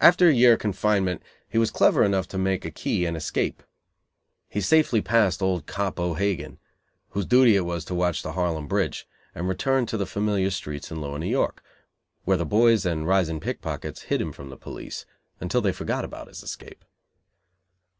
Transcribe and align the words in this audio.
After 0.00 0.28
a 0.28 0.34
year 0.34 0.54
of 0.54 0.58
confinement 0.58 1.22
he 1.48 1.56
was 1.56 1.70
clever 1.70 2.02
enough 2.02 2.26
to 2.30 2.36
make 2.36 2.64
a 2.64 2.70
key 2.72 3.06
and 3.06 3.16
escape. 3.16 3.62
He 4.48 4.60
safely 4.60 5.00
passed 5.00 5.40
old 5.40 5.66
"Cop 5.68 6.00
O'Hagen," 6.00 6.58
whose 7.10 7.26
duty 7.26 7.54
it 7.54 7.60
was 7.64 7.84
to 7.84 7.94
watch 7.94 8.24
the 8.24 8.32
Harlem 8.32 8.66
bridge, 8.66 9.06
and 9.36 9.46
returned 9.48 9.88
to 9.90 9.96
the 9.96 10.04
familiar 10.04 10.50
streets 10.50 10.90
in 10.90 11.00
lower 11.00 11.20
New 11.20 11.28
York, 11.30 11.62
where 12.24 12.36
the 12.36 12.44
boys 12.44 12.84
and 12.84 13.06
rising 13.06 13.38
pickpockets 13.38 14.02
hid 14.10 14.20
him 14.20 14.32
from 14.32 14.48
the 14.48 14.56
police, 14.56 15.06
until 15.38 15.60
they 15.60 15.70
forgot 15.70 16.04
about 16.04 16.26
his 16.26 16.42
escape. 16.42 16.84